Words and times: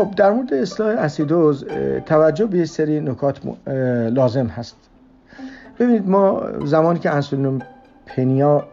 خب 0.00 0.14
در 0.16 0.30
مورد 0.30 0.54
اصلاح 0.54 0.98
اسیدوز 0.98 1.64
توجه 2.06 2.46
به 2.46 2.64
سری 2.64 3.00
نکات 3.00 3.40
لازم 4.10 4.46
هست. 4.46 4.76
ببینید 5.78 6.08
ما 6.08 6.42
زمانی 6.64 6.98
که 6.98 7.10
انسولین 7.10 7.62
پنیا 8.06 8.64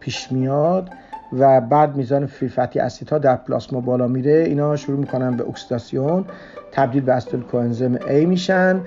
پیش 0.00 0.32
میاد 0.32 0.90
و 1.32 1.60
بعد 1.60 1.96
میزان 1.96 2.26
فری 2.26 2.48
فتی 2.48 2.80
اسیدها 2.80 3.18
در 3.18 3.36
پلاسما 3.36 3.80
بالا 3.80 4.06
میره 4.06 4.32
اینا 4.32 4.76
شروع 4.76 4.98
می‌کنن 4.98 5.36
به 5.36 5.48
اکسیداسیون 5.48 6.24
تبدیل 6.72 7.02
به 7.02 7.12
استول 7.12 7.40
کوانزیم 7.40 7.96
A 7.96 8.10
میشن. 8.10 8.80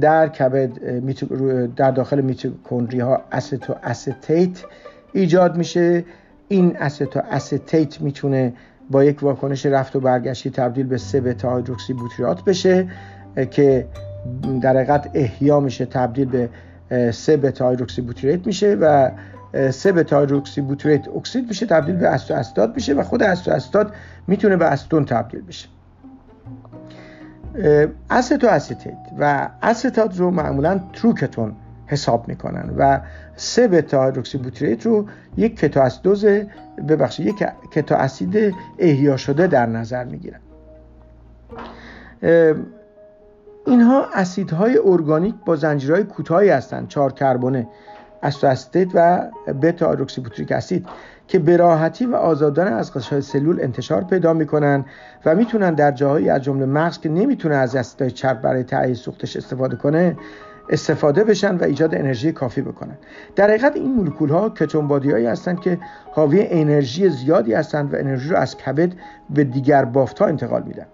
در 0.00 0.28
کبد 0.28 0.70
در 1.76 1.90
داخل 1.90 2.20
میتوکندری 2.20 3.00
ها 3.00 3.20
استو 3.32 3.74
استیت 3.82 4.64
ایجاد 5.12 5.56
میشه. 5.56 6.04
این 6.48 6.76
استو 6.76 7.20
استیت 7.30 8.00
می‌تونه 8.00 8.52
با 8.90 9.04
یک 9.04 9.22
واکنش 9.22 9.66
رفت 9.66 9.96
و 9.96 10.00
برگشتی 10.00 10.50
تبدیل 10.50 10.86
به 10.86 10.98
3 10.98 11.20
بتا 11.20 11.56
هیدروکسی 11.56 11.92
بوتریات 11.92 12.44
بشه 12.44 12.88
که 13.50 13.86
در 14.60 14.76
حقیقت 14.76 15.10
احیا 15.14 15.60
میشه 15.60 15.86
تبدیل 15.86 16.28
به 16.28 16.48
3 17.12 17.36
بتا 17.36 17.70
هیدروکسی 17.70 18.02
بوتریات 18.02 18.46
میشه 18.46 18.74
و 18.80 19.10
3 19.70 19.92
بتا 19.92 20.20
هیدروکسی 20.20 20.60
بوتریات 20.60 21.08
اکسید 21.08 21.48
میشه 21.48 21.66
تبدیل 21.66 21.96
به 21.96 22.08
استو 22.08 22.34
استاد 22.34 22.74
میشه 22.74 22.94
و 22.94 23.02
خود 23.02 23.22
استو 23.22 23.50
استاد 23.50 23.94
می‌تونه 24.26 24.56
به 24.56 24.64
استون 24.64 25.04
تبدیل 25.04 25.42
بشه. 25.42 25.68
استو 28.10 28.48
و 29.18 29.48
استات 29.62 30.18
رو 30.18 30.30
معمولا 30.30 30.80
تروکتون 30.92 31.52
حساب 31.86 32.28
می‌کنن. 32.28 32.74
و 32.78 33.00
سه 33.36 33.68
بتا 33.68 34.04
هیدروکسی 34.04 34.38
بوتریت 34.38 34.86
رو 34.86 35.06
یک 35.36 35.58
کتا 35.58 35.82
اسیدوز 35.82 36.26
ببخشید 36.88 37.26
یک 37.26 37.46
کتا 37.70 37.96
اسید 37.96 38.54
احیا 38.78 39.16
شده 39.16 39.46
در 39.46 39.66
نظر 39.66 40.04
می‌گیرن. 40.04 40.40
اینها 43.66 44.06
اسیدهای 44.14 44.78
ارگانیک 44.84 45.34
با 45.46 45.56
زنجیرهای 45.56 46.04
کوتاهی 46.04 46.48
هستند 46.48 46.88
چهار 46.88 47.12
کربونه 47.12 47.68
استوستیت 48.22 48.88
و 48.94 49.26
بتا 49.62 49.90
هیدروکسی 49.90 50.20
بوتریک 50.20 50.52
اسید 50.52 50.86
که 51.28 51.38
به 51.38 51.56
راحتی 51.56 52.06
و 52.06 52.14
آزادانه 52.14 52.70
از 52.70 52.92
قشای 52.92 53.20
سلول 53.20 53.60
انتشار 53.60 54.04
پیدا 54.04 54.32
می‌کنن 54.32 54.84
و 55.24 55.34
می‌تونن 55.34 55.74
در 55.74 55.90
جاهایی 55.90 56.28
از 56.28 56.42
جمله 56.42 56.66
مغز 56.66 56.98
که 56.98 57.08
نمی‌تونه 57.08 57.54
از 57.54 57.76
اسیدهای 57.76 58.10
چرب 58.10 58.40
برای 58.40 58.64
تهیه 58.64 58.94
سوختش 58.94 59.36
استفاده 59.36 59.76
کنه 59.76 60.16
استفاده 60.68 61.24
بشن 61.24 61.56
و 61.56 61.64
ایجاد 61.64 61.94
انرژی 61.94 62.32
کافی 62.32 62.62
بکنن. 62.62 62.98
در 63.36 63.48
حقیقت 63.48 63.76
این 63.76 63.92
مولکول 63.92 64.28
ها 64.28 64.50
کتون 64.50 64.88
هایی 64.88 65.26
هستند 65.26 65.60
که 65.60 65.78
حاوی 66.12 66.46
انرژی 66.50 67.08
زیادی 67.08 67.54
هستند 67.54 67.94
و 67.94 67.96
انرژی 67.96 68.28
رو 68.28 68.36
از 68.36 68.56
کبد 68.56 68.92
به 69.30 69.44
دیگر 69.44 69.84
بافت 69.84 70.18
ها 70.18 70.26
انتقال 70.26 70.62
میدن. 70.62 70.86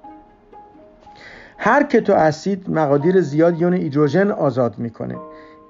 هر 1.58 1.82
کتو 1.82 2.12
اسید 2.12 2.70
مقادیر 2.70 3.20
زیاد 3.20 3.60
یون 3.60 3.74
هیدروژن 3.74 4.30
آزاد 4.30 4.78
می‌کنه. 4.78 5.16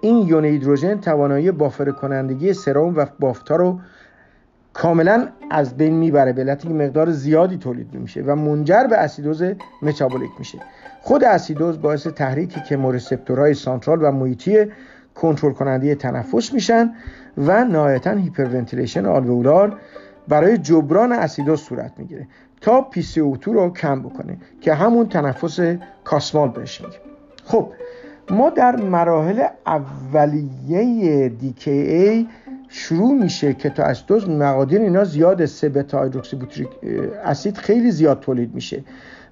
این 0.00 0.28
یون 0.28 0.44
هیدروژن 0.44 1.00
توانایی 1.00 1.50
بافر 1.50 1.90
کنندگی 1.90 2.52
سرم 2.52 2.96
و 2.96 3.06
بافت 3.20 3.50
ها 3.50 3.56
رو 3.56 3.80
کاملا 4.74 5.28
از 5.50 5.76
بین 5.76 5.94
می‌بره. 5.94 6.32
به 6.32 6.56
که 6.56 6.68
مقدار 6.68 7.10
زیادی 7.10 7.56
تولید 7.56 7.94
میشه 7.94 8.22
و 8.22 8.36
منجر 8.36 8.86
به 8.90 8.96
اسیدوز 8.96 9.42
متابولیک 9.82 10.30
میشه. 10.38 10.58
خود 11.00 11.24
اسیدوز 11.24 11.80
باعث 11.80 12.06
تحریک 12.06 12.58
chemoreceptor 12.64 13.54
های 13.54 13.64
central 13.64 13.98
و 14.02 14.10
محیطی 14.10 14.66
کنترل 15.14 15.52
کننده 15.52 15.94
تنفس 15.94 16.52
میشن 16.52 16.94
و 17.38 17.64
نهایتا 17.64 18.10
hyperventilation 18.10 19.06
alveolar 19.06 19.78
برای 20.28 20.58
جبران 20.58 21.12
اسیدوز 21.12 21.60
صورت 21.60 21.92
می‌گیره 21.96 22.26
تا 22.60 22.80
PCO2 22.80 23.20
رو 23.44 23.72
کم 23.72 24.02
بکنه 24.02 24.36
که 24.60 24.74
همون 24.74 25.08
تنفس 25.08 25.60
Kussmaul 26.04 26.48
بهش 26.48 26.80
میگه. 26.80 26.96
خب 27.44 27.68
ما 28.30 28.50
در 28.50 28.76
مراحل 28.76 29.46
اولیه 29.66 30.78
ای 31.64 32.26
شروع 32.74 33.12
میشه 33.12 33.54
که 33.54 33.70
تا 33.70 33.82
اسیدوز 33.82 34.28
مقادیر 34.28 34.80
اینا 34.80 35.04
زیاد 35.04 35.44
سه 35.44 35.68
beta 35.68 36.02
hydroxy 36.02 36.38
اسید 37.24 37.56
خیلی 37.56 37.90
زیاد 37.90 38.20
تولید 38.20 38.54
میشه 38.54 38.84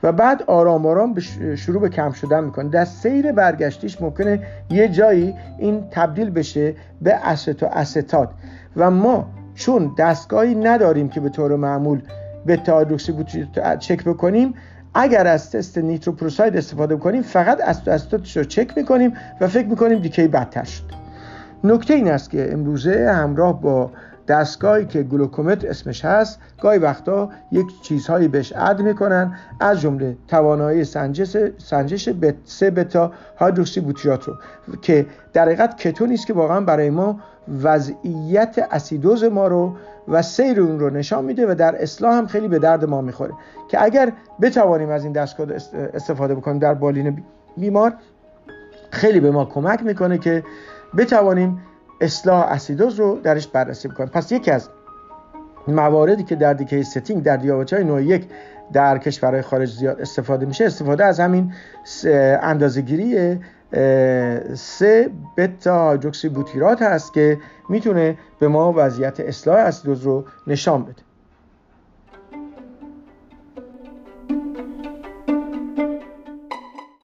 و 0.03 0.13
بعد 0.13 0.43
آرام 0.43 0.87
آرام 0.87 1.19
شروع 1.57 1.81
به 1.81 1.89
کم 1.89 2.13
شدن 2.13 2.45
می‌کنه. 2.45 2.69
در 2.69 2.85
سیر 2.85 3.33
برگشتیش 3.33 4.03
ممکنه 4.03 4.47
یه 4.71 4.89
جایی 4.89 5.35
این 5.59 5.85
تبدیل 5.91 6.31
بشه 6.31 6.75
به 7.03 7.15
و 7.63 7.65
استات 7.73 8.29
و 8.77 8.91
ما 8.91 9.31
چون 9.55 9.95
دستگاهی 9.99 10.55
نداریم 10.55 11.09
که 11.09 11.21
به 11.21 11.29
طور 11.29 11.57
معمول 11.57 12.03
به 12.47 12.57
تادوکسی 12.57 13.15
چک 13.79 14.05
بکنیم 14.05 14.55
اگر 14.95 15.27
از 15.27 15.51
تست 15.51 15.79
نیتروپروساید 15.79 16.57
استفاده 16.57 16.97
کنیم 16.97 17.23
فقط 17.23 17.89
استاتش 17.89 18.37
رو 18.37 18.45
چک 18.45 18.79
می‌کنیم 18.79 19.13
و 19.41 19.49
فکر 19.49 19.67
می‌کنیم 19.67 19.99
دیکی 19.99 20.29
بدتر 20.29 20.65
شد. 20.65 21.00
نکته 21.65 21.95
این 21.95 22.11
است 22.11 22.31
که 22.31 22.53
امروزه 22.53 23.13
همراه 23.13 23.61
با 23.61 23.91
دستگاهی 24.29 24.87
که 24.87 25.03
گلوکومتر 25.03 25.69
اسمش 25.69 26.05
هست 26.05 26.41
گاهی 26.61 26.79
وقتا 26.79 27.31
یک 27.53 27.67
چیزهایی 27.83 28.29
بهش 28.29 28.53
عد 28.53 28.81
می‌کنن 28.81 29.35
از 29.61 29.81
جمله 29.81 30.17
توانایی 30.29 30.85
سنجش 30.85 31.37
سنجش 31.59 32.09
سه 32.45 32.71
بتا 32.71 33.13
هایدروکسی 33.39 33.81
بوتیرات 33.81 34.25
رو 34.25 34.35
که 34.83 35.07
در 35.33 35.45
حقیقت 35.45 35.77
کتونی 35.77 36.15
است 36.15 36.27
که 36.27 36.33
واقعا 36.33 36.61
برای 36.61 36.91
ما 36.91 37.21
وضعیت 37.63 38.69
اسیدوز 38.71 39.25
ما 39.25 39.47
رو 39.47 39.77
و 40.09 40.23
سیر 40.23 40.61
اون 40.61 40.81
رو 40.81 40.91
نشان 40.91 41.25
میده 41.25 41.51
و 41.51 41.55
در 41.55 41.83
اصلاح 41.83 42.15
هم 42.15 42.27
خیلی 42.27 42.49
به 42.49 42.59
درد 42.59 42.85
ما 42.85 43.01
می‌خوره. 43.01 43.33
که 43.69 43.85
اگر 43.85 44.13
بتوانیم 44.41 44.91
از 44.91 45.05
این 45.05 45.13
دستگاه 45.13 45.47
استفاده 45.95 46.35
بکنیم 46.35 46.59
در 46.59 46.75
بالین 46.75 47.23
بیمار 47.57 47.93
خیلی 48.91 49.21
به 49.21 49.31
ما 49.31 49.45
کمک 49.45 49.83
می‌کنه 49.83 50.19
که 50.19 50.43
بتوانیم 50.97 51.63
اصلاح 52.01 52.53
اسیدوز 52.53 52.95
رو 52.95 53.19
درش 53.23 53.47
بررسی 53.47 53.89
بکنیم. 53.89 54.09
پس 54.09 54.33
یکی 54.33 54.51
از 54.51 54.69
مواردی 55.69 56.23
که 56.23 56.37
در 56.37 56.53
دیکه 56.53 56.83
ستینگ 56.83 57.23
در 57.23 57.37
دیابت 57.37 57.73
های 57.73 57.85
نوع 57.85 58.03
یک 58.03 58.27
در 58.73 58.99
کشورهای 58.99 59.43
خارج 59.43 59.71
زیاد 59.71 60.01
استفاده 60.01 60.47
میشه 60.47 60.65
استفاده 60.65 61.05
از 61.05 61.21
همین 61.21 61.53
اندازهگیری 62.43 63.39
سه 64.55 65.11
بتا 65.37 65.91
هیدروکسی 65.91 66.29
بوتیرات 66.29 66.83
هست 66.83 67.15
که 67.15 67.39
می‌تونه 67.69 68.19
به 68.41 68.49
ما 68.49 68.73
وضعیت 68.77 69.21
اصلاح 69.21 69.57
اسیدوز 69.57 70.03
رو 70.03 70.25
نشان 70.47 70.83
بده. 70.83 71.10